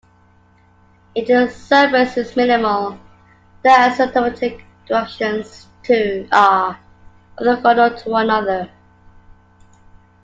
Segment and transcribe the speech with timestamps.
[1.13, 2.97] If the surface is minimal,
[3.61, 5.67] the asymptotic directions
[6.31, 6.79] are
[7.39, 8.71] orthogonal to one another.